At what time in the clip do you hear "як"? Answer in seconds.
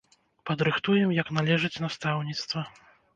1.17-1.29